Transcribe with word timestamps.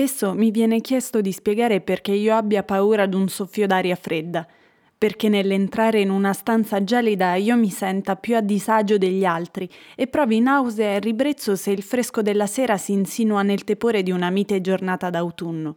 Spesso 0.00 0.32
mi 0.32 0.50
viene 0.50 0.80
chiesto 0.80 1.20
di 1.20 1.30
spiegare 1.30 1.82
perché 1.82 2.12
io 2.12 2.34
abbia 2.34 2.62
paura 2.62 3.02
ad 3.02 3.12
un 3.12 3.28
soffio 3.28 3.66
d'aria 3.66 3.96
fredda, 3.96 4.48
perché 4.96 5.28
nell'entrare 5.28 6.00
in 6.00 6.08
una 6.08 6.32
stanza 6.32 6.82
gelida 6.82 7.34
io 7.34 7.54
mi 7.54 7.68
senta 7.68 8.16
più 8.16 8.34
a 8.34 8.40
disagio 8.40 8.96
degli 8.96 9.26
altri 9.26 9.68
e 9.94 10.06
provi 10.06 10.40
nausea 10.40 10.94
e 10.94 11.00
ribrezzo 11.00 11.54
se 11.54 11.72
il 11.72 11.82
fresco 11.82 12.22
della 12.22 12.46
sera 12.46 12.78
si 12.78 12.92
insinua 12.92 13.42
nel 13.42 13.62
tepore 13.64 14.02
di 14.02 14.10
una 14.10 14.30
mite 14.30 14.62
giornata 14.62 15.10
d'autunno. 15.10 15.76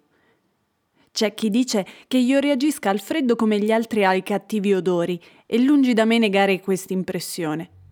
C'è 1.11 1.33
chi 1.33 1.49
dice 1.49 1.85
che 2.07 2.17
io 2.17 2.39
reagisca 2.39 2.91
al 2.91 3.01
freddo 3.01 3.35
come 3.35 3.59
gli 3.59 3.73
altri 3.73 4.05
ai 4.05 4.23
cattivi 4.23 4.73
odori 4.73 5.21
e 5.45 5.59
lungi 5.59 5.91
da 5.91 6.05
me 6.05 6.17
negare 6.17 6.61
questa 6.61 6.93
impressione. 6.93 7.82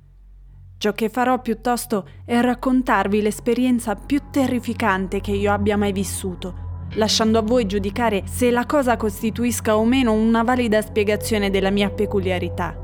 Ciò 0.82 0.94
che 0.94 1.10
farò 1.10 1.40
piuttosto 1.40 2.08
è 2.26 2.42
raccontarvi 2.42 3.22
l'esperienza 3.22 3.94
più 3.94 4.20
terrificante 4.32 5.22
che 5.22 5.30
io 5.30 5.52
abbia 5.52 5.78
mai 5.78 5.92
vissuto, 5.92 6.88
lasciando 6.94 7.38
a 7.38 7.44
voi 7.44 7.68
giudicare 7.68 8.24
se 8.26 8.50
la 8.50 8.66
cosa 8.66 8.98
costituisca 8.98 9.78
o 9.78 9.86
meno 9.86 10.14
una 10.14 10.42
valida 10.42 10.82
spiegazione 10.82 11.52
della 11.52 11.70
mia 11.70 11.92
peculiarità. 11.92 12.76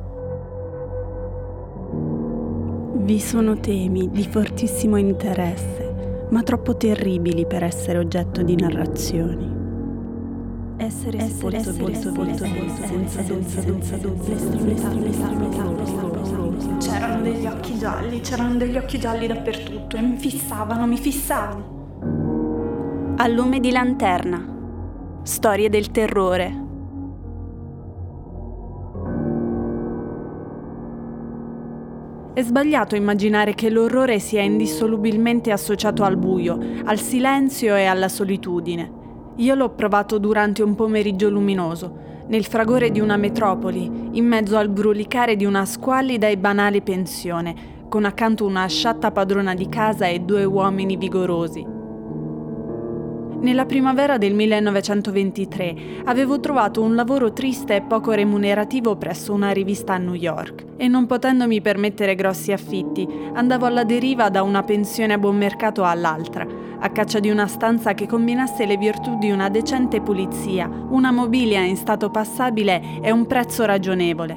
Vi 2.97 3.19
sono 3.19 3.59
temi 3.59 4.11
di 4.11 4.27
fortissimo 4.27 4.97
interesse, 4.97 6.27
ma 6.29 6.43
troppo 6.43 6.77
terribili 6.77 7.47
per 7.47 7.63
essere 7.63 7.97
oggetto 7.97 8.43
di 8.43 8.55
narrazioni. 8.55 9.66
Essere 10.79 11.17
essere 11.17 11.59
sepolto 11.63 12.13
volto 12.13 12.45
senza 12.45 12.85
senza 12.85 13.23
senza 13.23 13.97
C'erano 16.77 17.21
degli 17.23 17.45
occhi 17.47 17.79
gialli, 17.79 18.19
c'erano 18.19 18.55
degli 18.57 18.77
occhi 18.77 18.99
gialli 18.99 19.25
dappertutto 19.25 19.97
e 19.97 20.01
mi 20.01 20.17
fissavano, 20.17 20.85
mi 20.85 20.97
fissavano. 20.97 21.75
A 23.17 23.27
lume 23.27 23.59
di 23.59 23.71
lanterna. 23.71 24.55
Storie 25.23 25.69
del 25.69 25.89
terrore. 25.89 26.65
È 32.35 32.43
sbagliato 32.43 32.95
immaginare 32.95 33.55
che 33.55 33.71
l'orrore 33.71 34.19
sia 34.19 34.43
indissolubilmente 34.43 35.51
associato 35.51 36.03
al 36.03 36.17
buio, 36.17 36.59
al 36.83 36.99
silenzio 36.99 37.75
e 37.75 37.85
alla 37.85 38.09
solitudine. 38.09 38.96
Io 39.37 39.53
l'ho 39.53 39.69
provato 39.69 40.17
durante 40.17 40.63
un 40.63 40.73
pomeriggio 40.73 41.29
luminoso, 41.29 42.05
nel 42.27 42.43
fragore 42.43 42.89
di 42.89 42.99
una 42.99 43.17
metropoli, 43.17 44.09
in 44.13 44.25
mezzo 44.25 44.57
al 44.57 44.67
brulicare 44.67 45.35
di 45.35 45.45
una 45.45 45.63
squallida 45.63 46.27
e 46.27 46.39
banale 46.39 46.81
pensione, 46.81 47.85
con 47.87 48.03
accanto 48.05 48.45
una 48.45 48.65
sciatta 48.67 49.11
padrona 49.11 49.53
di 49.53 49.69
casa 49.69 50.07
e 50.07 50.21
due 50.21 50.43
uomini 50.43 50.97
vigorosi. 50.97 51.76
Nella 53.39 53.67
primavera 53.67 54.17
del 54.17 54.33
1923 54.33 55.75
avevo 56.05 56.39
trovato 56.39 56.81
un 56.81 56.95
lavoro 56.95 57.33
triste 57.33 57.75
e 57.75 57.81
poco 57.81 58.11
remunerativo 58.11 58.95
presso 58.95 59.31
una 59.31 59.51
rivista 59.51 59.93
a 59.93 59.97
New 59.97 60.15
York 60.15 60.65
e 60.75 60.87
non 60.87 61.05
potendomi 61.05 61.61
permettere 61.61 62.15
grossi 62.15 62.51
affitti, 62.51 63.07
andavo 63.33 63.67
alla 63.67 63.83
deriva 63.83 64.29
da 64.29 64.41
una 64.41 64.63
pensione 64.63 65.13
a 65.13 65.17
buon 65.19 65.37
mercato 65.37 65.83
all'altra, 65.83 66.47
a 66.79 66.89
caccia 66.89 67.19
di 67.19 67.29
una 67.29 67.45
stanza 67.45 67.93
che 67.93 68.07
combinasse 68.07 68.65
le 68.65 68.77
virtù 68.77 69.19
di 69.19 69.29
una 69.29 69.49
decente 69.49 70.01
pulizia, 70.01 70.67
una 70.89 71.11
mobilia 71.11 71.61
in 71.61 71.77
stato 71.77 72.09
passabile 72.09 72.99
e 73.01 73.11
un 73.11 73.27
prezzo 73.27 73.65
ragionevole. 73.65 74.35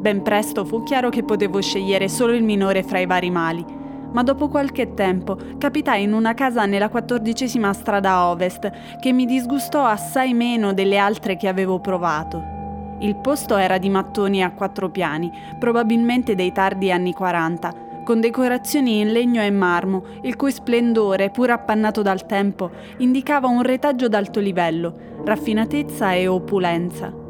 Ben 0.00 0.22
presto 0.22 0.66
fu 0.66 0.82
chiaro 0.82 1.08
che 1.08 1.24
potevo 1.24 1.62
scegliere 1.62 2.08
solo 2.08 2.34
il 2.34 2.44
minore 2.44 2.82
fra 2.82 2.98
i 2.98 3.06
vari 3.06 3.30
mali 3.30 3.77
ma 4.12 4.22
dopo 4.22 4.48
qualche 4.48 4.94
tempo 4.94 5.36
capitai 5.58 6.02
in 6.02 6.12
una 6.12 6.34
casa 6.34 6.66
nella 6.66 6.88
quattordicesima 6.88 7.72
strada 7.72 8.26
ovest 8.28 8.70
che 9.00 9.12
mi 9.12 9.26
disgustò 9.26 9.84
assai 9.84 10.34
meno 10.34 10.72
delle 10.72 10.98
altre 10.98 11.36
che 11.36 11.48
avevo 11.48 11.80
provato. 11.80 12.56
Il 13.00 13.16
posto 13.16 13.56
era 13.56 13.78
di 13.78 13.88
mattoni 13.88 14.42
a 14.42 14.52
quattro 14.52 14.90
piani, 14.90 15.30
probabilmente 15.58 16.34
dei 16.34 16.52
tardi 16.52 16.90
anni 16.90 17.12
40, 17.12 17.86
con 18.04 18.20
decorazioni 18.20 19.00
in 19.00 19.12
legno 19.12 19.42
e 19.42 19.50
marmo, 19.50 20.02
il 20.22 20.34
cui 20.34 20.50
splendore, 20.50 21.30
pur 21.30 21.50
appannato 21.50 22.02
dal 22.02 22.26
tempo, 22.26 22.70
indicava 22.98 23.46
un 23.46 23.62
retaggio 23.62 24.08
d'alto 24.08 24.40
livello, 24.40 24.94
raffinatezza 25.24 26.12
e 26.14 26.26
opulenza 26.26 27.26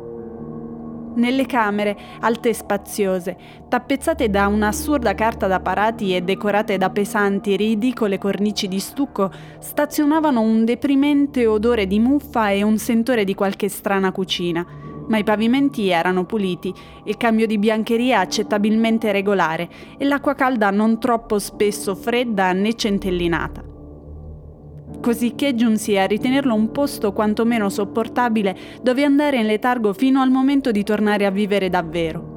nelle 1.14 1.46
camere, 1.46 1.96
alte 2.20 2.50
e 2.50 2.54
spaziose, 2.54 3.36
tappezzate 3.68 4.30
da 4.30 4.46
un'assurda 4.46 5.14
carta 5.14 5.46
da 5.46 5.60
parati 5.60 6.14
e 6.14 6.22
decorate 6.22 6.76
da 6.78 6.90
pesanti 6.90 7.56
ridicole 7.56 8.18
cornici 8.18 8.68
di 8.68 8.78
stucco, 8.78 9.30
stazionavano 9.58 10.40
un 10.40 10.64
deprimente 10.64 11.46
odore 11.46 11.86
di 11.86 11.98
muffa 11.98 12.50
e 12.50 12.62
un 12.62 12.78
sentore 12.78 13.24
di 13.24 13.34
qualche 13.34 13.68
strana 13.68 14.12
cucina. 14.12 14.66
Ma 15.08 15.16
i 15.16 15.24
pavimenti 15.24 15.88
erano 15.88 16.24
puliti, 16.24 16.72
il 17.04 17.16
cambio 17.16 17.46
di 17.46 17.58
biancheria 17.58 18.20
accettabilmente 18.20 19.10
regolare 19.10 19.68
e 19.96 20.04
l'acqua 20.04 20.34
calda 20.34 20.70
non 20.70 21.00
troppo 21.00 21.38
spesso 21.38 21.94
fredda 21.94 22.52
né 22.52 22.74
centellinata 22.74 23.67
cosicché 25.00 25.54
giunsi 25.54 25.96
a 25.96 26.06
ritenerlo 26.06 26.54
un 26.54 26.70
posto 26.70 27.12
quantomeno 27.12 27.68
sopportabile 27.68 28.56
dove 28.82 29.04
andare 29.04 29.38
in 29.38 29.46
letargo 29.46 29.92
fino 29.92 30.20
al 30.20 30.30
momento 30.30 30.70
di 30.70 30.82
tornare 30.82 31.24
a 31.24 31.30
vivere 31.30 31.68
davvero. 31.68 32.36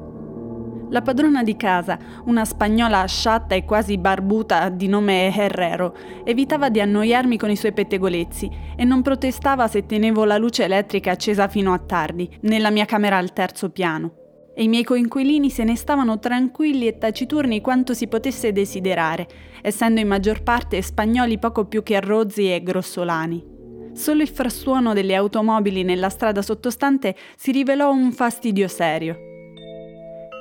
La 0.90 1.00
padrona 1.00 1.42
di 1.42 1.56
casa, 1.56 1.98
una 2.26 2.44
spagnola 2.44 3.06
sciatta 3.06 3.54
e 3.54 3.64
quasi 3.64 3.96
barbuta 3.96 4.68
di 4.68 4.88
nome 4.88 5.34
Herrero, 5.34 5.96
evitava 6.22 6.68
di 6.68 6.82
annoiarmi 6.82 7.38
con 7.38 7.48
i 7.48 7.56
suoi 7.56 7.72
pettegolezzi 7.72 8.50
e 8.76 8.84
non 8.84 9.00
protestava 9.00 9.68
se 9.68 9.86
tenevo 9.86 10.24
la 10.24 10.36
luce 10.36 10.64
elettrica 10.64 11.12
accesa 11.12 11.48
fino 11.48 11.72
a 11.72 11.78
tardi, 11.78 12.28
nella 12.42 12.70
mia 12.70 12.84
camera 12.84 13.16
al 13.16 13.32
terzo 13.32 13.70
piano 13.70 14.21
e 14.54 14.62
i 14.62 14.68
miei 14.68 14.84
coinquilini 14.84 15.50
se 15.50 15.64
ne 15.64 15.76
stavano 15.76 16.18
tranquilli 16.18 16.86
e 16.86 16.98
taciturni 16.98 17.60
quanto 17.60 17.94
si 17.94 18.06
potesse 18.06 18.52
desiderare, 18.52 19.26
essendo 19.62 20.00
in 20.00 20.08
maggior 20.08 20.42
parte 20.42 20.82
spagnoli 20.82 21.38
poco 21.38 21.64
più 21.64 21.82
che 21.82 22.00
rozzi 22.00 22.52
e 22.52 22.62
grossolani. 22.62 23.50
Solo 23.94 24.22
il 24.22 24.28
frastuono 24.28 24.94
delle 24.94 25.14
automobili 25.14 25.82
nella 25.82 26.08
strada 26.08 26.42
sottostante 26.42 27.14
si 27.36 27.52
rivelò 27.52 27.92
un 27.92 28.12
fastidio 28.12 28.68
serio. 28.68 29.16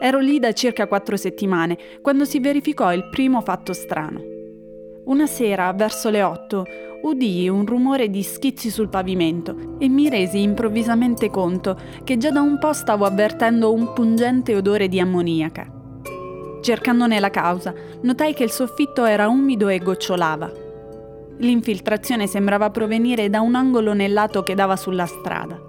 Ero 0.01 0.19
lì 0.19 0.39
da 0.39 0.51
circa 0.53 0.87
quattro 0.87 1.15
settimane, 1.15 1.77
quando 2.01 2.25
si 2.25 2.39
verificò 2.39 2.91
il 2.93 3.07
primo 3.09 3.41
fatto 3.41 3.73
strano. 3.73 4.40
Una 5.03 5.25
sera, 5.25 5.73
verso 5.73 6.09
le 6.09 6.21
otto, 6.21 6.63
udii 7.01 7.49
un 7.49 7.65
rumore 7.65 8.09
di 8.09 8.21
schizzi 8.21 8.69
sul 8.69 8.87
pavimento 8.87 9.77
e 9.79 9.89
mi 9.89 10.09
resi 10.09 10.41
improvvisamente 10.41 11.31
conto 11.31 11.75
che 12.03 12.17
già 12.17 12.29
da 12.29 12.41
un 12.41 12.59
po' 12.59 12.71
stavo 12.73 13.05
avvertendo 13.05 13.73
un 13.73 13.93
pungente 13.93 14.55
odore 14.55 14.87
di 14.87 14.99
ammoniaca. 14.99 15.65
Cercandone 16.61 17.19
la 17.19 17.31
causa, 17.31 17.73
notai 18.01 18.35
che 18.35 18.43
il 18.43 18.51
soffitto 18.51 19.03
era 19.05 19.27
umido 19.27 19.69
e 19.69 19.79
gocciolava. 19.79 20.51
L'infiltrazione 21.37 22.27
sembrava 22.27 22.69
provenire 22.69 23.27
da 23.31 23.41
un 23.41 23.55
angolo 23.55 23.93
nel 23.93 24.13
lato 24.13 24.43
che 24.43 24.53
dava 24.53 24.75
sulla 24.75 25.07
strada. 25.07 25.59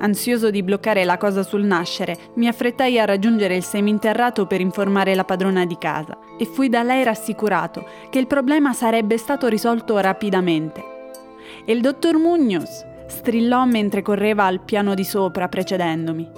Ansioso 0.00 0.50
di 0.50 0.62
bloccare 0.62 1.04
la 1.04 1.16
cosa 1.16 1.42
sul 1.42 1.64
nascere, 1.64 2.16
mi 2.34 2.46
affrettai 2.46 3.00
a 3.00 3.04
raggiungere 3.04 3.56
il 3.56 3.64
seminterrato 3.64 4.46
per 4.46 4.60
informare 4.60 5.14
la 5.16 5.24
padrona 5.24 5.66
di 5.66 5.76
casa 5.76 6.16
e 6.38 6.44
fui 6.44 6.68
da 6.68 6.84
lei 6.84 7.02
rassicurato 7.02 7.84
che 8.08 8.20
il 8.20 8.28
problema 8.28 8.72
sarebbe 8.72 9.18
stato 9.18 9.48
risolto 9.48 9.98
rapidamente. 9.98 10.84
E 11.64 11.72
il 11.72 11.80
dottor 11.80 12.16
Munoz 12.16 12.86
strillò 13.08 13.64
mentre 13.64 14.02
correva 14.02 14.44
al 14.44 14.60
piano 14.60 14.94
di 14.94 15.02
sopra 15.02 15.48
precedendomi. 15.48 16.30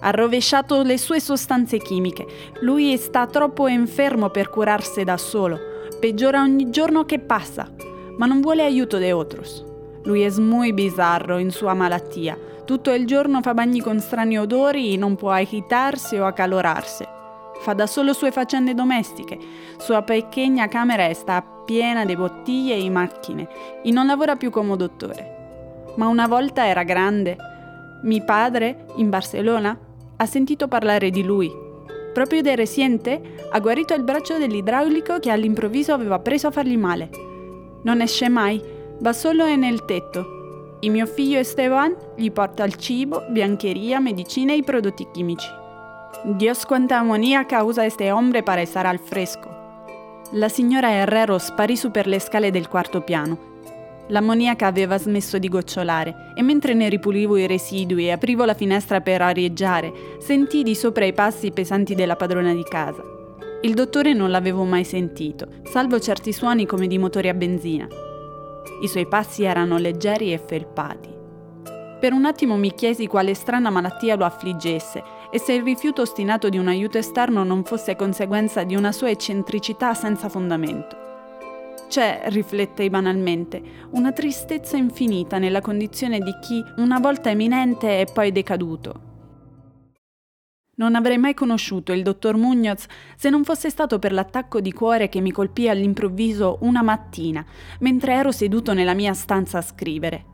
Ha 0.00 0.10
rovesciato 0.10 0.82
le 0.82 0.96
sue 0.96 1.18
sostanze 1.18 1.78
chimiche. 1.78 2.24
Lui 2.60 2.96
sta 2.98 3.26
troppo 3.26 3.66
enfermo 3.66 4.28
per 4.28 4.48
curarsi 4.48 5.02
da 5.02 5.16
solo. 5.16 5.58
Peggiora 5.98 6.40
ogni 6.40 6.70
giorno 6.70 7.04
che 7.04 7.18
passa, 7.18 7.68
ma 8.16 8.26
non 8.26 8.40
vuole 8.40 8.62
aiuto 8.62 8.98
de 8.98 9.10
otros. 9.10 9.64
Lui 10.04 10.22
è 10.22 10.30
muy 10.38 10.72
bizzarro 10.72 11.38
in 11.38 11.50
sua 11.50 11.74
malattia 11.74 12.38
tutto 12.68 12.92
il 12.92 13.06
giorno 13.06 13.40
fa 13.40 13.54
bagni 13.54 13.80
con 13.80 13.98
strani 13.98 14.38
odori, 14.38 14.98
non 14.98 15.16
può 15.16 15.30
agitarsi 15.30 16.16
o 16.16 16.26
accalorarsi. 16.26 17.02
Fa 17.60 17.72
da 17.72 17.86
solo 17.86 18.12
sue 18.12 18.30
faccende 18.30 18.74
domestiche. 18.74 19.38
Sua 19.78 20.02
picchegna 20.02 20.68
camera 20.68 21.10
sta 21.14 21.42
piena 21.64 22.04
di 22.04 22.14
bottiglie 22.14 22.76
e 22.76 22.90
macchine 22.90 23.48
e 23.82 23.90
non 23.90 24.04
lavora 24.04 24.36
più 24.36 24.50
come 24.50 24.76
dottore. 24.76 25.94
Ma 25.96 26.08
una 26.08 26.26
volta 26.26 26.66
era 26.66 26.82
grande. 26.82 27.38
Mi 28.02 28.22
padre, 28.22 28.84
in 28.96 29.08
Barcellona, 29.08 29.74
ha 30.18 30.26
sentito 30.26 30.68
parlare 30.68 31.08
di 31.08 31.22
lui. 31.22 31.50
Proprio 32.12 32.42
de 32.42 32.54
reciente 32.54 33.48
ha 33.50 33.58
guarito 33.60 33.94
il 33.94 34.02
braccio 34.02 34.36
dell'idraulico 34.36 35.18
che 35.20 35.30
all'improvviso 35.30 35.94
aveva 35.94 36.18
preso 36.18 36.48
a 36.48 36.50
fargli 36.50 36.76
male. 36.76 37.08
Non 37.84 38.02
esce 38.02 38.28
mai, 38.28 38.62
va 38.98 39.14
solo 39.14 39.46
nel 39.56 39.86
tetto 39.86 40.36
il 40.80 40.92
mio 40.92 41.06
figlio 41.06 41.40
Esteban 41.40 41.94
gli 42.14 42.30
porta 42.30 42.62
il 42.64 42.76
cibo, 42.76 43.24
biancheria, 43.30 43.98
medicina 43.98 44.52
e 44.52 44.56
i 44.56 44.62
prodotti 44.62 45.08
chimici. 45.12 45.48
Dios 46.36 46.64
quanta 46.64 46.98
ammoniaca 46.98 47.64
usa 47.64 47.84
este 47.84 48.12
hombre 48.12 48.44
para 48.44 48.60
estar 48.60 48.86
al 48.86 49.00
fresco. 49.00 49.48
La 50.32 50.48
signora 50.48 50.92
Herrero 50.92 51.38
sparì 51.38 51.76
su 51.76 51.90
per 51.90 52.06
le 52.06 52.20
scale 52.20 52.52
del 52.52 52.68
quarto 52.68 53.00
piano. 53.00 53.46
L'ammoniaca 54.08 54.66
aveva 54.66 54.98
smesso 54.98 55.38
di 55.38 55.48
gocciolare 55.48 56.32
e 56.36 56.42
mentre 56.42 56.74
ne 56.74 56.88
ripulivo 56.88 57.36
i 57.36 57.46
residui 57.46 58.06
e 58.06 58.12
aprivo 58.12 58.44
la 58.44 58.54
finestra 58.54 59.00
per 59.00 59.20
arieggiare, 59.20 59.92
sentii 60.18 60.62
di 60.62 60.74
sopra 60.76 61.04
i 61.04 61.12
passi 61.12 61.50
pesanti 61.50 61.94
della 61.94 62.16
padrona 62.16 62.54
di 62.54 62.62
casa. 62.62 63.02
Il 63.62 63.74
dottore 63.74 64.12
non 64.12 64.30
l'avevo 64.30 64.62
mai 64.64 64.84
sentito, 64.84 65.48
salvo 65.64 65.98
certi 65.98 66.32
suoni 66.32 66.66
come 66.66 66.86
di 66.86 66.98
motori 66.98 67.28
a 67.28 67.34
benzina. 67.34 67.88
I 68.80 68.88
suoi 68.88 69.06
passi 69.06 69.44
erano 69.44 69.78
leggeri 69.78 70.32
e 70.32 70.38
felpati. 70.38 71.16
Per 72.00 72.12
un 72.12 72.26
attimo 72.26 72.56
mi 72.56 72.74
chiesi 72.74 73.06
quale 73.06 73.34
strana 73.34 73.70
malattia 73.70 74.14
lo 74.14 74.24
affliggesse 74.24 75.02
e 75.30 75.38
se 75.40 75.52
il 75.52 75.62
rifiuto 75.62 76.02
ostinato 76.02 76.48
di 76.48 76.56
un 76.56 76.68
aiuto 76.68 76.96
esterno 76.96 77.42
non 77.42 77.64
fosse 77.64 77.96
conseguenza 77.96 78.62
di 78.62 78.76
una 78.76 78.92
sua 78.92 79.10
eccentricità 79.10 79.94
senza 79.94 80.28
fondamento. 80.28 80.96
C'è, 81.88 82.22
riflettei 82.26 82.90
banalmente, 82.90 83.60
una 83.90 84.12
tristezza 84.12 84.76
infinita 84.76 85.38
nella 85.38 85.60
condizione 85.60 86.18
di 86.20 86.34
chi 86.40 86.62
una 86.76 87.00
volta 87.00 87.30
eminente 87.30 88.00
è 88.00 88.12
poi 88.12 88.30
decaduto. 88.30 89.07
Non 90.78 90.94
avrei 90.94 91.18
mai 91.18 91.34
conosciuto 91.34 91.92
il 91.92 92.04
dottor 92.04 92.36
Munoz 92.36 92.86
se 93.16 93.30
non 93.30 93.42
fosse 93.42 93.68
stato 93.68 93.98
per 93.98 94.12
l'attacco 94.12 94.60
di 94.60 94.72
cuore 94.72 95.08
che 95.08 95.20
mi 95.20 95.32
colpì 95.32 95.68
all'improvviso 95.68 96.58
una 96.60 96.82
mattina, 96.82 97.44
mentre 97.80 98.12
ero 98.12 98.30
seduto 98.30 98.72
nella 98.74 98.94
mia 98.94 99.12
stanza 99.12 99.58
a 99.58 99.62
scrivere. 99.62 100.24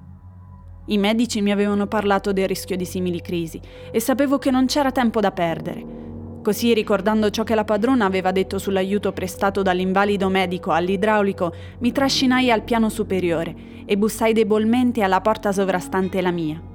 I 0.89 0.99
medici 0.99 1.41
mi 1.41 1.51
avevano 1.51 1.87
parlato 1.87 2.35
del 2.35 2.47
rischio 2.47 2.77
di 2.77 2.85
simili 2.85 3.23
crisi 3.23 3.59
e 3.91 3.99
sapevo 4.01 4.37
che 4.37 4.51
non 4.51 4.67
c'era 4.67 4.93
tempo 4.93 5.19
da 5.21 5.33
perdere. 5.33 6.03
Così, 6.43 6.75
ricordando 6.75 7.31
ciò 7.31 7.43
che 7.43 7.55
la 7.55 7.65
padrona 7.65 8.05
aveva 8.05 8.31
detto 8.31 8.59
sull'aiuto 8.59 9.13
prestato 9.13 9.63
dall'invalido 9.63 10.29
medico 10.29 10.73
all'idraulico, 10.73 11.55
mi 11.79 11.91
trascinai 11.91 12.51
al 12.51 12.65
piano 12.65 12.91
superiore 12.91 13.55
e 13.87 13.97
bussai 13.97 14.35
debolmente 14.35 15.01
alla 15.01 15.23
porta 15.23 15.53
sovrastante 15.53 16.21
la 16.21 16.31
mia. 16.31 16.74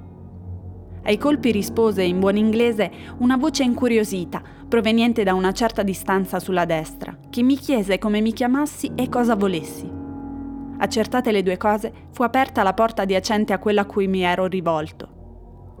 Ai 1.02 1.16
colpi 1.16 1.50
rispose 1.50 2.02
in 2.02 2.18
buon 2.18 2.36
inglese 2.36 2.90
una 3.18 3.36
voce 3.36 3.62
incuriosita, 3.62 4.42
proveniente 4.68 5.22
da 5.22 5.34
una 5.34 5.52
certa 5.52 5.82
distanza 5.82 6.38
sulla 6.38 6.64
destra, 6.64 7.16
che 7.30 7.42
mi 7.42 7.56
chiese 7.56 7.98
come 7.98 8.20
mi 8.20 8.32
chiamassi 8.32 8.92
e 8.94 9.08
cosa 9.08 9.34
volessi. 9.34 9.90
Accertate 10.78 11.32
le 11.32 11.42
due 11.42 11.56
cose, 11.56 11.92
fu 12.10 12.22
aperta 12.22 12.62
la 12.62 12.74
porta 12.74 13.02
adiacente 13.02 13.52
a 13.52 13.58
quella 13.58 13.82
a 13.82 13.86
cui 13.86 14.08
mi 14.08 14.22
ero 14.22 14.46
rivolto. 14.46 15.08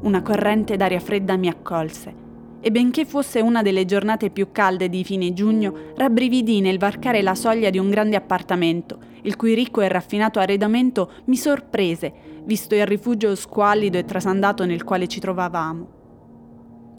Una 0.02 0.22
corrente 0.22 0.76
d'aria 0.76 1.00
fredda 1.00 1.36
mi 1.36 1.48
accolse 1.48 2.28
e 2.60 2.70
benché 2.70 3.06
fosse 3.06 3.40
una 3.40 3.62
delle 3.62 3.86
giornate 3.86 4.30
più 4.30 4.48
calde 4.52 4.88
di 4.90 5.02
fine 5.02 5.32
giugno, 5.32 5.72
rabbrividì 5.96 6.60
nel 6.60 6.78
varcare 6.78 7.22
la 7.22 7.34
soglia 7.34 7.70
di 7.70 7.78
un 7.78 7.88
grande 7.88 8.16
appartamento, 8.16 8.98
il 9.22 9.36
cui 9.36 9.54
ricco 9.54 9.80
e 9.80 9.88
raffinato 9.88 10.38
arredamento 10.38 11.12
mi 11.26 11.36
sorprese, 11.36 12.12
visto 12.44 12.74
il 12.74 12.86
rifugio 12.86 13.34
squallido 13.34 13.98
e 13.98 14.04
trasandato 14.04 14.64
nel 14.64 14.84
quale 14.84 15.06
ci 15.06 15.20
trovavamo. 15.20 15.88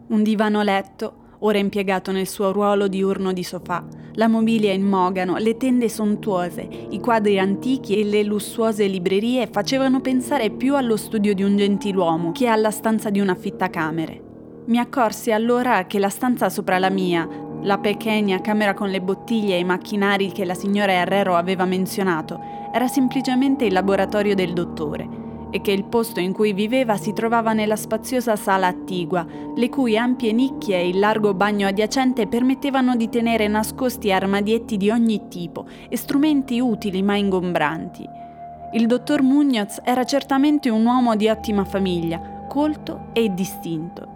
Un 0.08 0.24
divano 0.24 0.62
letto, 0.62 1.16
ora 1.40 1.58
impiegato 1.58 2.12
nel 2.12 2.28
suo 2.28 2.52
ruolo 2.52 2.88
di 2.88 3.02
urno 3.02 3.32
di 3.32 3.44
sofà, 3.44 3.86
la 4.16 4.28
mobilia 4.28 4.74
in 4.74 4.84
mogano, 4.84 5.38
le 5.38 5.58
tende 5.58 5.88
sontuose, 5.90 6.68
i 6.90 7.00
quadri 7.00 7.40
antichi 7.40 8.00
e 8.00 8.04
le 8.04 8.24
lussuose 8.24 8.86
librerie 8.88 9.48
facevano 9.48 10.02
pensare 10.02 10.50
più 10.50 10.76
allo 10.76 10.98
studio 10.98 11.34
di 11.34 11.44
un 11.44 11.56
gentiluomo 11.56 12.32
che 12.32 12.48
alla 12.48 12.72
stanza 12.72 13.10
di 13.10 13.20
un 13.20 13.30
affittacamere. 13.30 14.30
Mi 14.66 14.78
accorsi 14.78 15.32
allora 15.32 15.86
che 15.86 15.98
la 15.98 16.10
stanza 16.10 16.50
sopra 16.50 16.78
la 16.78 16.90
mia, 16.90 17.28
la 17.62 17.78
pequeña 17.78 18.42
camera 18.42 18.74
con 18.74 18.90
le 18.90 19.02
bottiglie 19.02 19.56
e 19.56 19.60
i 19.60 19.64
macchinari 19.64 20.32
che 20.32 20.46
la 20.46 20.54
signora 20.56 20.94
Herrero 20.94 21.36
aveva 21.36 21.66
menzionato, 21.66 22.40
era 22.74 22.88
semplicemente 22.88 23.66
il 23.66 23.74
laboratorio 23.74 24.36
del 24.36 24.54
dottore 24.54 25.20
e 25.52 25.62
che 25.62 25.72
il 25.72 25.84
posto 25.84 26.20
in 26.20 26.32
cui 26.32 26.54
viveva 26.54 26.96
si 26.96 27.14
trovava 27.14 27.54
nella 27.54 27.76
spaziosa 27.76 28.36
sala 28.36 28.68
attigua, 28.68 29.26
le 29.54 29.70
cui 29.70 29.98
ampie 29.98 30.32
nicchie 30.32 30.78
e 30.78 30.88
il 30.88 30.98
largo 30.98 31.34
bagno 31.34 31.68
adiacente 31.68 32.26
permettevano 32.28 32.96
di 32.96 33.10
tenere 33.10 33.48
nascosti 33.48 34.12
armadietti 34.12 34.78
di 34.78 34.90
ogni 34.90 35.28
tipo 35.28 35.66
e 35.90 35.98
strumenti 35.98 36.60
utili 36.60 37.02
ma 37.04 37.16
ingombranti. 37.18 38.08
Il 38.74 38.88
dottor 38.88 39.22
Munoz 39.22 39.82
era 39.84 40.06
certamente 40.06 40.70
un 40.70 40.86
uomo 40.86 41.18
di 41.18 41.28
ottima 41.28 41.66
famiglia, 41.66 42.46
colto 42.48 43.10
e 43.12 43.34
distinto. 43.34 44.11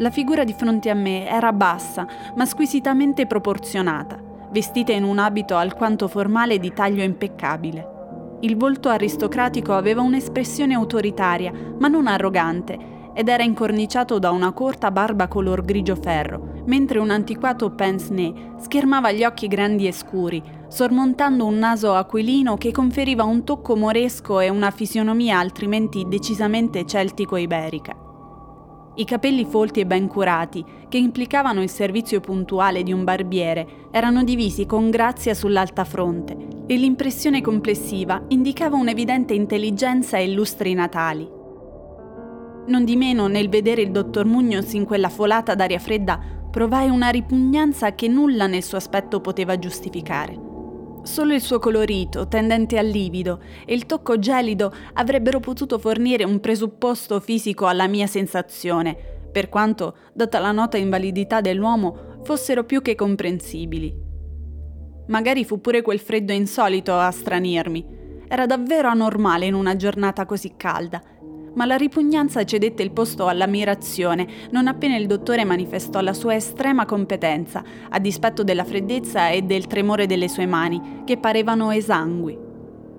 La 0.00 0.08
figura 0.08 0.44
di 0.44 0.54
fronte 0.54 0.88
a 0.88 0.94
me 0.94 1.28
era 1.28 1.52
bassa, 1.52 2.06
ma 2.34 2.46
squisitamente 2.46 3.26
proporzionata, 3.26 4.18
vestita 4.50 4.92
in 4.92 5.04
un 5.04 5.18
abito 5.18 5.56
alquanto 5.56 6.08
formale 6.08 6.58
di 6.58 6.72
taglio 6.72 7.02
impeccabile. 7.02 8.38
Il 8.40 8.56
volto 8.56 8.88
aristocratico 8.88 9.74
aveva 9.74 10.00
un'espressione 10.00 10.72
autoritaria, 10.72 11.52
ma 11.78 11.88
non 11.88 12.06
arrogante, 12.06 12.78
ed 13.12 13.28
era 13.28 13.42
incorniciato 13.42 14.18
da 14.18 14.30
una 14.30 14.52
corta 14.52 14.90
barba 14.90 15.28
color 15.28 15.62
grigio 15.66 15.96
ferro, 15.96 16.62
mentre 16.64 16.98
un 16.98 17.10
antiquato 17.10 17.70
pince-nez 17.70 18.32
schermava 18.62 19.12
gli 19.12 19.22
occhi 19.22 19.48
grandi 19.48 19.86
e 19.86 19.92
scuri, 19.92 20.42
sormontando 20.68 21.44
un 21.44 21.58
naso 21.58 21.92
aquilino 21.92 22.56
che 22.56 22.72
conferiva 22.72 23.24
un 23.24 23.44
tocco 23.44 23.76
moresco 23.76 24.40
e 24.40 24.48
una 24.48 24.70
fisionomia 24.70 25.38
altrimenti 25.38 26.06
decisamente 26.08 26.86
celtico-iberica. 26.86 28.08
I 28.96 29.04
capelli 29.04 29.44
folti 29.44 29.80
e 29.80 29.86
ben 29.86 30.08
curati, 30.08 30.64
che 30.88 30.98
implicavano 30.98 31.62
il 31.62 31.70
servizio 31.70 32.20
puntuale 32.20 32.82
di 32.82 32.92
un 32.92 33.04
barbiere, 33.04 33.88
erano 33.92 34.24
divisi 34.24 34.66
con 34.66 34.90
grazia 34.90 35.32
sull'alta 35.32 35.84
fronte 35.84 36.36
e 36.66 36.76
l'impressione 36.76 37.40
complessiva 37.40 38.22
indicava 38.28 38.76
un'evidente 38.76 39.32
intelligenza 39.32 40.18
e 40.18 40.28
lustri 40.32 40.74
natali. 40.74 41.28
Non 42.66 42.84
di 42.84 42.96
meno, 42.96 43.28
nel 43.28 43.48
vedere 43.48 43.82
il 43.82 43.90
dottor 43.90 44.26
Munoz 44.26 44.72
in 44.72 44.84
quella 44.84 45.08
folata 45.08 45.54
d'aria 45.54 45.78
fredda, 45.78 46.20
provai 46.50 46.88
una 46.88 47.08
ripugnanza 47.08 47.94
che 47.94 48.08
nulla 48.08 48.46
nel 48.46 48.62
suo 48.62 48.76
aspetto 48.76 49.20
poteva 49.20 49.58
giustificare. 49.58 50.49
Solo 51.02 51.32
il 51.32 51.40
suo 51.40 51.58
colorito, 51.58 52.28
tendente 52.28 52.78
al 52.78 52.86
livido, 52.86 53.40
e 53.64 53.74
il 53.74 53.86
tocco 53.86 54.18
gelido 54.18 54.72
avrebbero 54.94 55.40
potuto 55.40 55.78
fornire 55.78 56.24
un 56.24 56.40
presupposto 56.40 57.20
fisico 57.20 57.66
alla 57.66 57.86
mia 57.86 58.06
sensazione, 58.06 58.96
per 59.30 59.48
quanto, 59.48 59.96
data 60.12 60.38
la 60.38 60.52
nota 60.52 60.76
invalidità 60.76 61.40
dell'uomo, 61.40 62.18
fossero 62.22 62.64
più 62.64 62.82
che 62.82 62.94
comprensibili. 62.94 64.08
Magari 65.06 65.44
fu 65.44 65.60
pure 65.60 65.82
quel 65.82 65.98
freddo 66.00 66.32
insolito 66.32 66.94
a 66.94 67.10
stranirmi. 67.10 67.98
Era 68.28 68.46
davvero 68.46 68.88
anormale 68.88 69.46
in 69.46 69.54
una 69.54 69.74
giornata 69.74 70.26
così 70.26 70.54
calda, 70.56 71.02
ma 71.54 71.64
la 71.64 71.76
ripugnanza 71.76 72.44
cedette 72.44 72.82
il 72.82 72.90
posto 72.90 73.26
all'ammirazione 73.26 74.26
non 74.50 74.66
appena 74.66 74.96
il 74.96 75.06
dottore 75.06 75.44
manifestò 75.44 76.00
la 76.00 76.12
sua 76.12 76.34
estrema 76.34 76.84
competenza, 76.84 77.62
a 77.88 77.98
dispetto 77.98 78.42
della 78.42 78.64
freddezza 78.64 79.28
e 79.28 79.42
del 79.42 79.66
tremore 79.66 80.06
delle 80.06 80.28
sue 80.28 80.46
mani, 80.46 81.02
che 81.04 81.16
parevano 81.16 81.70
esangui. 81.70 82.38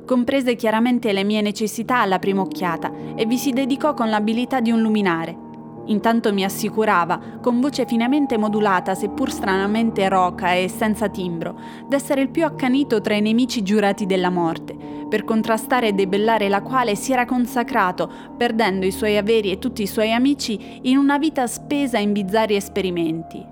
Comprese 0.06 0.56
chiaramente 0.56 1.14
le 1.14 1.24
mie 1.24 1.42
necessità 1.42 2.00
alla 2.02 2.20
prima 2.20 2.42
occhiata 2.42 2.92
e 3.16 3.26
vi 3.26 3.38
si 3.38 3.52
dedicò 3.52 3.94
con 3.94 4.10
l'abilità 4.10 4.60
di 4.60 4.72
un 4.72 4.82
luminare. 4.82 5.51
Intanto 5.86 6.32
mi 6.32 6.44
assicurava, 6.44 7.20
con 7.42 7.60
voce 7.60 7.86
finemente 7.86 8.38
modulata, 8.38 8.94
seppur 8.94 9.32
stranamente 9.32 10.08
roca 10.08 10.54
e 10.54 10.70
senza 10.70 11.10
timbro, 11.10 11.60
d'essere 11.88 12.22
il 12.22 12.30
più 12.30 12.46
accanito 12.46 13.02
tra 13.02 13.16
i 13.16 13.22
nemici 13.22 13.64
giurati 13.64 14.06
della 14.06 14.30
morte, 14.30 14.76
per 15.10 15.24
contrastare 15.24 15.88
e 15.88 15.94
debellare 15.94 16.50
la 16.50 16.62
quale 16.62 16.96
si 16.96 17.12
era 17.12 17.26
consacrato, 17.26 18.10
perdendo 18.38 18.86
i 18.86 18.92
suoi 18.92 19.18
averi 19.18 19.52
e 19.52 19.60
tutti 19.60 19.82
i 19.82 19.88
suoi 19.88 20.14
amici 20.14 20.80
in 20.84 20.98
una 20.98 21.18
vita 21.18 21.48
spesa 21.48 21.98
in 21.98 22.12
bizzarri 22.12 22.56
esperimenti. 22.56 23.46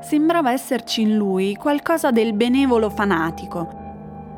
Sembrava 0.00 0.52
esserci 0.52 1.02
in 1.02 1.16
lui 1.16 1.56
qualcosa 1.56 2.10
del 2.10 2.32
benevolo 2.32 2.88
fanatico. 2.88 3.89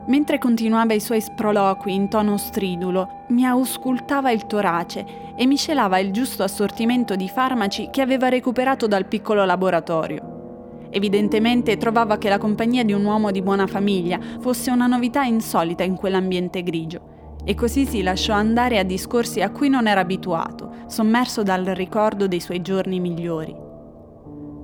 Mentre 0.07 0.39
continuava 0.39 0.95
i 0.95 1.01
suoi 1.01 1.21
sproloqui 1.21 1.95
in 1.95 2.09
tono 2.09 2.37
stridulo, 2.37 3.25
mi 3.29 3.47
auscultava 3.47 4.33
il 4.33 4.47
torace 4.47 5.35
e 5.37 5.47
miscelava 5.47 5.99
il 5.99 6.11
giusto 6.11 6.43
assortimento 6.43 7.15
di 7.15 7.29
farmaci 7.29 7.89
che 7.91 8.01
aveva 8.01 8.29
recuperato 8.29 8.89
dal 8.89 9.07
piccolo 9.07 9.45
laboratorio. 9.45 10.89
Evidentemente 10.91 11.77
trovava 11.77 12.19
che 12.19 12.29
la 12.29 12.39
compagnia 12.39 12.85
di 12.85 12.93
un 12.93 13.05
uomo 13.05 13.31
di 13.31 13.43
buona 13.43 13.67
famiglia 13.67 14.19
fosse 14.41 14.71
una 14.71 14.87
novità 14.87 15.23
insolita 15.23 15.85
in 15.85 15.95
quell'ambiente 15.95 16.63
grigio 16.63 17.39
e 17.45 17.55
così 17.55 17.87
si 17.87 18.03
lasciò 18.03 18.35
andare 18.35 18.79
a 18.79 18.85
discorsi 18.85 19.41
a 19.41 19.51
cui 19.51 19.69
non 19.69 19.87
era 19.87 20.01
abituato, 20.01 20.75
sommerso 20.87 21.43
dal 21.43 21.65
ricordo 21.65 22.27
dei 22.27 22.41
suoi 22.41 22.61
giorni 22.61 23.01
migliori. 23.01 23.55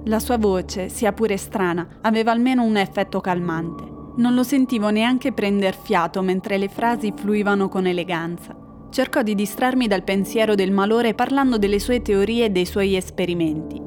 La 0.04 0.18
sua 0.18 0.37
voce, 0.37 0.88
sia 0.88 1.12
pure 1.12 1.37
strana, 1.37 1.99
aveva 2.02 2.33
almeno 2.33 2.62
un 2.62 2.76
effetto 2.76 3.21
calmante. 3.21 3.98
Non 4.19 4.35
lo 4.35 4.43
sentivo 4.43 4.91
neanche 4.91 5.33
prender 5.33 5.77
fiato 5.77 6.23
mentre 6.23 6.59
le 6.59 6.69
frasi 6.69 7.13
fluivano 7.15 7.69
con 7.69 7.87
eleganza. 7.87 8.53
Cercò 8.91 9.23
di 9.23 9.37
distrarmi 9.37 9.87
dal 9.87 10.03
pensiero 10.03 10.57
del 10.57 10.73
malore 10.73 11.15
parlando 11.15 11.57
delle 11.57 11.79
sue 11.79 12.03
teorie 12.03 12.47
e 12.47 12.51
dei 12.51 12.67
suoi 12.67 12.97
esperimenti. 12.97 13.81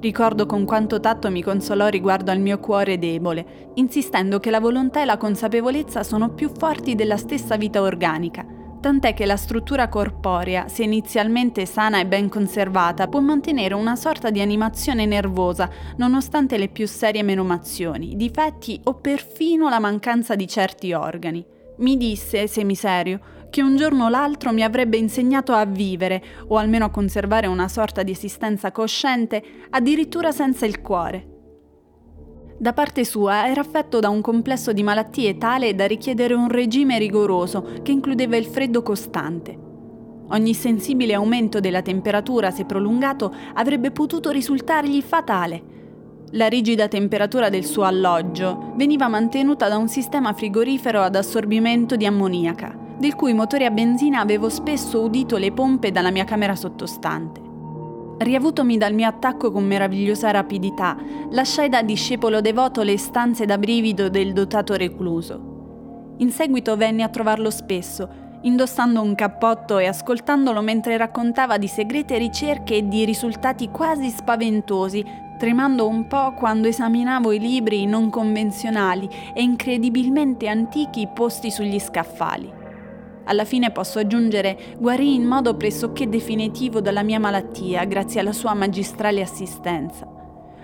Ricordo 0.00 0.44
con 0.44 0.66
quanto 0.66 1.00
tatto 1.00 1.30
mi 1.30 1.42
consolò 1.42 1.88
riguardo 1.88 2.30
al 2.30 2.40
mio 2.40 2.58
cuore 2.58 2.98
debole, 2.98 3.70
insistendo 3.76 4.38
che 4.38 4.50
la 4.50 4.60
volontà 4.60 5.00
e 5.00 5.06
la 5.06 5.16
consapevolezza 5.16 6.02
sono 6.02 6.28
più 6.34 6.50
forti 6.50 6.94
della 6.94 7.16
stessa 7.16 7.56
vita 7.56 7.80
organica, 7.80 8.44
tant'è 8.84 9.14
che 9.14 9.24
la 9.24 9.38
struttura 9.38 9.88
corporea, 9.88 10.68
se 10.68 10.82
inizialmente 10.82 11.64
sana 11.64 12.00
e 12.00 12.06
ben 12.06 12.28
conservata, 12.28 13.08
può 13.08 13.20
mantenere 13.20 13.72
una 13.72 13.96
sorta 13.96 14.28
di 14.28 14.42
animazione 14.42 15.06
nervosa, 15.06 15.70
nonostante 15.96 16.58
le 16.58 16.68
più 16.68 16.86
serie 16.86 17.22
menomazioni, 17.22 18.14
difetti 18.14 18.78
o 18.84 18.96
perfino 18.96 19.70
la 19.70 19.78
mancanza 19.78 20.34
di 20.34 20.46
certi 20.46 20.92
organi. 20.92 21.42
Mi 21.78 21.96
disse, 21.96 22.46
semiserio, 22.46 23.20
che 23.48 23.62
un 23.62 23.74
giorno 23.74 24.04
o 24.04 24.08
l'altro 24.10 24.52
mi 24.52 24.62
avrebbe 24.62 24.98
insegnato 24.98 25.54
a 25.54 25.64
vivere, 25.64 26.22
o 26.48 26.58
almeno 26.58 26.84
a 26.84 26.90
conservare 26.90 27.46
una 27.46 27.68
sorta 27.68 28.02
di 28.02 28.10
esistenza 28.10 28.70
cosciente, 28.70 29.42
addirittura 29.70 30.30
senza 30.30 30.66
il 30.66 30.82
cuore. 30.82 31.33
Da 32.56 32.72
parte 32.72 33.04
sua 33.04 33.48
era 33.48 33.60
affetto 33.60 33.98
da 34.00 34.08
un 34.08 34.20
complesso 34.20 34.72
di 34.72 34.82
malattie 34.82 35.36
tale 35.38 35.74
da 35.74 35.86
richiedere 35.86 36.34
un 36.34 36.48
regime 36.48 36.98
rigoroso 36.98 37.80
che 37.82 37.92
includeva 37.92 38.36
il 38.36 38.46
freddo 38.46 38.82
costante. 38.82 39.58
Ogni 40.28 40.54
sensibile 40.54 41.14
aumento 41.14 41.60
della 41.60 41.82
temperatura, 41.82 42.50
se 42.50 42.64
prolungato, 42.64 43.34
avrebbe 43.54 43.90
potuto 43.90 44.30
risultargli 44.30 45.02
fatale. 45.02 45.62
La 46.30 46.46
rigida 46.46 46.88
temperatura 46.88 47.48
del 47.48 47.64
suo 47.64 47.82
alloggio 47.82 48.72
veniva 48.76 49.08
mantenuta 49.08 49.68
da 49.68 49.76
un 49.76 49.88
sistema 49.88 50.32
frigorifero 50.32 51.02
ad 51.02 51.14
assorbimento 51.14 51.96
di 51.96 52.06
ammoniaca 52.06 52.82
del 52.98 53.14
cui 53.14 53.32
motore 53.32 53.66
a 53.66 53.70
benzina 53.70 54.20
avevo 54.20 54.48
spesso 54.48 55.02
udito 55.02 55.36
le 55.36 55.52
pompe 55.52 55.90
dalla 55.90 56.10
mia 56.10 56.24
camera 56.24 56.54
sottostante. 56.54 57.53
Riavutomi 58.16 58.78
dal 58.78 58.94
mio 58.94 59.08
attacco 59.08 59.50
con 59.50 59.64
meravigliosa 59.64 60.30
rapidità, 60.30 60.96
lasciai 61.30 61.68
da 61.68 61.82
discepolo 61.82 62.40
devoto 62.40 62.82
le 62.82 62.96
stanze 62.96 63.44
da 63.44 63.58
brivido 63.58 64.08
del 64.08 64.32
dotato 64.32 64.74
recluso. 64.74 66.14
In 66.18 66.30
seguito 66.30 66.76
venni 66.76 67.02
a 67.02 67.08
trovarlo 67.08 67.50
spesso, 67.50 68.08
indossando 68.42 69.02
un 69.02 69.16
cappotto 69.16 69.78
e 69.78 69.86
ascoltandolo 69.86 70.60
mentre 70.60 70.96
raccontava 70.96 71.58
di 71.58 71.66
segrete 71.66 72.16
ricerche 72.16 72.76
e 72.76 72.88
di 72.88 73.04
risultati 73.04 73.68
quasi 73.70 74.08
spaventosi, 74.10 75.04
tremando 75.36 75.88
un 75.88 76.06
po' 76.06 76.34
quando 76.34 76.68
esaminavo 76.68 77.32
i 77.32 77.40
libri 77.40 77.84
non 77.84 78.10
convenzionali 78.10 79.08
e 79.34 79.42
incredibilmente 79.42 80.46
antichi 80.46 81.08
posti 81.12 81.50
sugli 81.50 81.80
scaffali. 81.80 82.62
Alla 83.26 83.44
fine 83.44 83.70
posso 83.70 83.98
aggiungere, 83.98 84.76
guarì 84.78 85.14
in 85.14 85.24
modo 85.24 85.56
pressoché 85.56 86.08
definitivo 86.08 86.80
dalla 86.80 87.02
mia 87.02 87.18
malattia 87.18 87.84
grazie 87.84 88.20
alla 88.20 88.32
sua 88.32 88.54
magistrale 88.54 89.22
assistenza. 89.22 90.06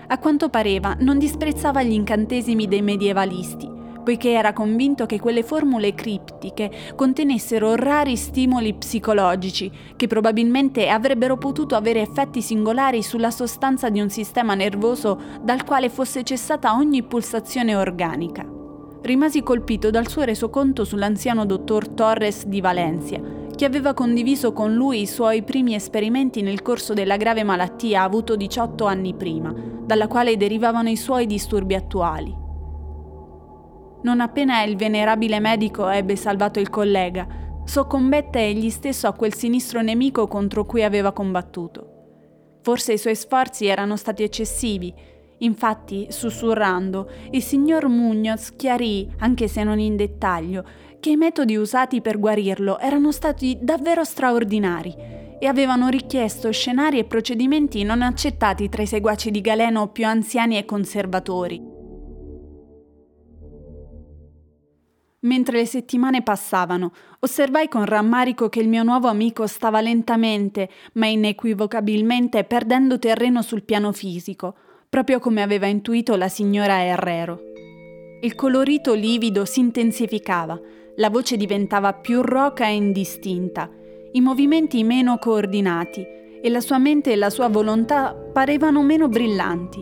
A 0.07 0.17
quanto 0.19 0.49
pareva 0.49 0.95
non 0.99 1.17
disprezzava 1.17 1.81
gli 1.81 1.93
incantesimi 1.93 2.67
dei 2.67 2.81
medievalisti, 2.81 3.67
poiché 4.03 4.31
era 4.31 4.53
convinto 4.53 5.05
che 5.05 5.19
quelle 5.19 5.41
formule 5.41 5.93
criptiche 5.93 6.69
contenessero 6.95 7.75
rari 7.75 8.15
stimoli 8.15 8.73
psicologici 8.73 9.71
che 9.95 10.07
probabilmente 10.07 10.89
avrebbero 10.89 11.37
potuto 11.37 11.75
avere 11.75 12.01
effetti 12.01 12.41
singolari 12.41 13.01
sulla 13.01 13.31
sostanza 13.31 13.89
di 13.89 14.01
un 14.01 14.09
sistema 14.09 14.53
nervoso 14.53 15.19
dal 15.41 15.63
quale 15.63 15.89
fosse 15.89 16.23
cessata 16.23 16.75
ogni 16.75 17.03
pulsazione 17.03 17.75
organica 17.75 18.59
rimasi 19.01 19.41
colpito 19.41 19.89
dal 19.89 20.07
suo 20.07 20.23
resoconto 20.23 20.83
sull'anziano 20.83 21.45
dottor 21.45 21.89
Torres 21.89 22.45
di 22.45 22.61
Valencia, 22.61 23.19
che 23.55 23.65
aveva 23.65 23.93
condiviso 23.93 24.53
con 24.53 24.73
lui 24.73 25.01
i 25.01 25.07
suoi 25.07 25.43
primi 25.43 25.75
esperimenti 25.75 26.41
nel 26.41 26.61
corso 26.61 26.93
della 26.93 27.17
grave 27.17 27.43
malattia 27.43 28.03
avuto 28.03 28.35
18 28.35 28.85
anni 28.85 29.13
prima, 29.13 29.53
dalla 29.85 30.07
quale 30.07 30.37
derivavano 30.37 30.89
i 30.89 30.95
suoi 30.95 31.25
disturbi 31.25 31.75
attuali. 31.75 32.35
Non 34.03 34.19
appena 34.19 34.63
il 34.63 34.77
venerabile 34.77 35.39
medico 35.39 35.87
ebbe 35.87 36.15
salvato 36.15 36.59
il 36.59 36.69
collega, 36.69 37.27
soccombette 37.63 38.39
egli 38.39 38.69
stesso 38.69 39.07
a 39.07 39.13
quel 39.13 39.33
sinistro 39.33 39.81
nemico 39.81 40.27
contro 40.27 40.65
cui 40.65 40.83
aveva 40.83 41.11
combattuto. 41.11 41.87
Forse 42.61 42.93
i 42.93 42.97
suoi 42.97 43.15
sforzi 43.15 43.65
erano 43.65 43.95
stati 43.95 44.23
eccessivi 44.23 44.93
Infatti, 45.41 46.07
sussurrando, 46.09 47.09
il 47.31 47.41
signor 47.41 47.87
Munoz 47.87 48.55
chiarì, 48.55 49.09
anche 49.19 49.47
se 49.47 49.63
non 49.63 49.79
in 49.79 49.95
dettaglio, 49.95 50.63
che 50.99 51.09
i 51.09 51.15
metodi 51.15 51.55
usati 51.55 51.99
per 51.99 52.19
guarirlo 52.19 52.77
erano 52.77 53.11
stati 53.11 53.57
davvero 53.59 54.03
straordinari 54.03 54.95
e 55.39 55.47
avevano 55.47 55.87
richiesto 55.87 56.51
scenari 56.51 56.99
e 56.99 57.05
procedimenti 57.05 57.81
non 57.83 58.03
accettati 58.03 58.69
tra 58.69 58.83
i 58.83 58.87
seguaci 58.87 59.31
di 59.31 59.41
Galeno 59.41 59.87
più 59.87 60.05
anziani 60.05 60.57
e 60.57 60.65
conservatori. 60.65 61.69
Mentre 65.21 65.57
le 65.57 65.65
settimane 65.65 66.21
passavano, 66.21 66.91
osservai 67.19 67.67
con 67.67 67.85
rammarico 67.85 68.49
che 68.49 68.59
il 68.59 68.67
mio 68.67 68.83
nuovo 68.83 69.07
amico 69.07 69.47
stava 69.47 69.81
lentamente, 69.81 70.69
ma 70.93 71.07
inequivocabilmente 71.07 72.43
perdendo 72.43 72.99
terreno 72.99 73.41
sul 73.41 73.63
piano 73.63 73.91
fisico, 73.91 74.55
proprio 74.91 75.19
come 75.19 75.41
aveva 75.41 75.67
intuito 75.67 76.17
la 76.17 76.27
signora 76.27 76.83
Herrero. 76.83 77.39
Il 78.19 78.35
colorito 78.35 78.93
livido 78.93 79.45
si 79.45 79.61
intensificava, 79.61 80.59
la 80.95 81.09
voce 81.09 81.37
diventava 81.37 81.93
più 81.93 82.21
roca 82.21 82.67
e 82.67 82.75
indistinta, 82.75 83.69
i 84.11 84.19
movimenti 84.19 84.83
meno 84.83 85.17
coordinati 85.17 86.05
e 86.41 86.49
la 86.49 86.59
sua 86.59 86.77
mente 86.77 87.13
e 87.13 87.15
la 87.15 87.29
sua 87.29 87.47
volontà 87.47 88.13
parevano 88.13 88.83
meno 88.83 89.07
brillanti. 89.07 89.81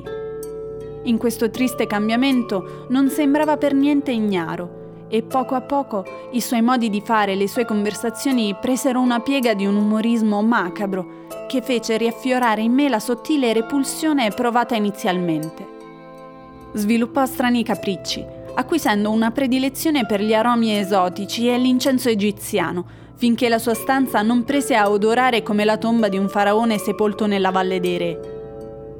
In 1.06 1.18
questo 1.18 1.50
triste 1.50 1.88
cambiamento 1.88 2.86
non 2.89 3.10
sembrava 3.10 3.58
per 3.58 3.74
niente 3.74 4.12
ignaro 4.12 5.08
e 5.10 5.24
poco 5.24 5.56
a 5.56 5.62
poco 5.62 6.06
i 6.34 6.39
suoi 6.39 6.62
modi 6.62 6.88
di 6.88 7.01
fare 7.01 7.32
e 7.32 7.36
le 7.36 7.48
sue 7.48 7.66
conversazioni 7.66 8.56
presero 8.62 9.01
una 9.01 9.22
piega 9.22 9.56
di 9.56 9.66
un 9.66 9.75
umorismo 9.75 10.44
macabro 10.44 11.19
che 11.50 11.63
fece 11.63 11.98
riaffiorare 11.98 12.62
in 12.62 12.72
me 12.72 12.88
la 12.89 13.00
sottile 13.00 13.53
repulsione 13.53 14.29
provata 14.29 14.75
inizialmente. 14.75 15.68
Sviluppò 16.74 17.25
strani 17.25 17.63
capricci, 17.63 18.24
acquisendo 18.53 19.10
una 19.10 19.32
predilezione 19.32 20.06
per 20.06 20.22
gli 20.22 20.36
aromi 20.36 20.77
esotici 20.77 21.50
e 21.50 21.58
l'incenso 21.58 22.08
egiziano, 22.08 22.86
finché 23.15 23.50
la 23.50 23.58
sua 23.58 23.74
stanza 23.74 24.22
non 24.22 24.44
prese 24.44 24.75
a 24.75 24.91
odorare 24.91 25.41
come 25.41 25.65
la 25.65 25.77
tomba 25.77 26.08
di 26.08 26.20
un 26.20 26.29
faraone 26.29 26.77
sepolto 26.77 27.25
nella 27.25 27.50
Valle 27.50 27.79
dei 27.79 27.98
Re. 27.98 28.20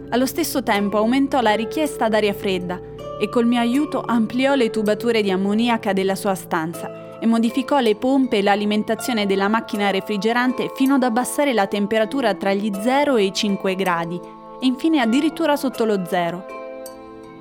Allo 0.10 0.26
stesso 0.26 0.64
tempo 0.64 0.98
aumentò 0.98 1.42
la 1.42 1.54
richiesta 1.54 2.10
d'aria 2.10 2.34
fredda 2.34 2.89
e 3.20 3.28
col 3.28 3.46
mio 3.46 3.60
aiuto 3.60 4.02
ampliò 4.06 4.56
le 4.56 4.70
tubature 4.70 5.22
di 5.22 5.30
ammoniaca 5.30 5.92
della 5.92 6.16
sua 6.16 6.36
stanza 6.36 7.20
e 7.20 7.26
modificò 7.26 7.80
le 7.80 7.96
pompe 7.96 8.38
e 8.38 8.42
l'alimentazione 8.42 9.26
della 9.26 9.50
macchina 9.50 9.92
refrigerante 9.92 10.72
fino 10.74 10.96
ad 10.96 11.04
abbassare 11.04 11.54
la 11.54 11.68
temperatura 11.68 12.34
tra 12.34 12.54
gli 12.54 12.72
0 12.74 13.18
e 13.18 13.26
i 13.26 13.34
5 13.34 13.76
gradi 13.76 14.20
e 14.62 14.66
infine 14.66 15.02
addirittura 15.02 15.58
sotto 15.58 15.84
lo 15.84 16.06
zero. 16.06 16.58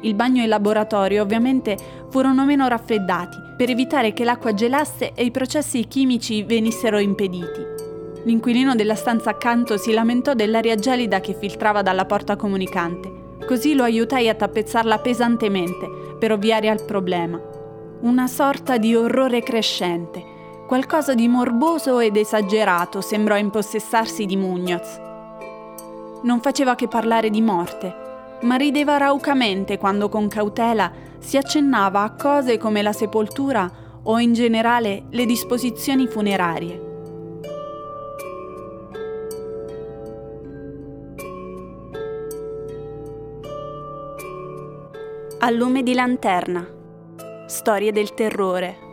Il 0.00 0.14
bagno 0.14 0.40
e 0.40 0.44
il 0.44 0.48
laboratorio 0.48 1.22
ovviamente 1.22 1.76
furono 2.08 2.44
meno 2.44 2.66
raffreddati 2.68 3.36
per 3.56 3.70
evitare 3.70 4.12
che 4.12 4.24
l'acqua 4.24 4.54
gelasse 4.54 5.12
e 5.14 5.24
i 5.24 5.30
processi 5.30 5.86
chimici 5.86 6.42
venissero 6.42 6.98
impediti. 6.98 7.76
L'inquilino 8.24 8.74
della 8.74 8.94
stanza 8.94 9.30
accanto 9.30 9.76
si 9.76 9.92
lamentò 9.92 10.34
dell'aria 10.34 10.74
gelida 10.74 11.20
che 11.20 11.34
filtrava 11.34 11.82
dalla 11.82 12.04
porta 12.04 12.36
comunicante 12.36 13.26
Così 13.48 13.72
lo 13.72 13.82
aiutai 13.82 14.28
a 14.28 14.34
tappezzarla 14.34 14.98
pesantemente 14.98 15.88
per 16.18 16.32
ovviare 16.32 16.68
al 16.68 16.84
problema. 16.84 17.40
Una 18.00 18.26
sorta 18.26 18.76
di 18.76 18.94
orrore 18.94 19.42
crescente, 19.42 20.22
qualcosa 20.66 21.14
di 21.14 21.26
morboso 21.28 21.98
ed 21.98 22.16
esagerato 22.16 23.00
sembrò 23.00 23.38
impossessarsi 23.38 24.26
di 24.26 24.36
Munoz. 24.36 25.00
Non 26.24 26.40
faceva 26.42 26.74
che 26.74 26.88
parlare 26.88 27.30
di 27.30 27.40
morte, 27.40 28.38
ma 28.42 28.56
rideva 28.56 28.98
raucamente 28.98 29.78
quando 29.78 30.10
con 30.10 30.28
cautela 30.28 30.92
si 31.18 31.38
accennava 31.38 32.02
a 32.02 32.12
cose 32.12 32.58
come 32.58 32.82
la 32.82 32.92
sepoltura 32.92 33.70
o 34.02 34.18
in 34.18 34.34
generale 34.34 35.04
le 35.08 35.24
disposizioni 35.24 36.06
funerarie. 36.06 36.87
A 45.40 45.50
lume 45.50 45.84
di 45.84 45.94
lanterna. 45.94 46.66
Storie 47.46 47.92
del 47.92 48.12
terrore. 48.12 48.87